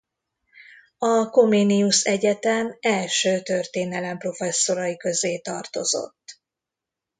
A 0.97 1.25
Comenius 1.29 2.03
Egyetem 2.05 2.77
első 2.79 3.41
történelem 3.41 4.17
professzorai 4.17 4.97
közé 4.97 5.39
tartozott. 5.39 6.41